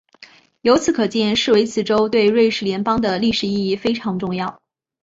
[0.61, 4.59] 由此可见施维茨州对瑞士邦联的历史意义非常重要。